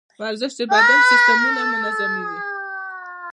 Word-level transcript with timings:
ورزش 0.21 0.51
د 0.57 0.61
بدن 0.71 0.99
سیستمونه 1.09 1.61
منظموي. 1.71 2.35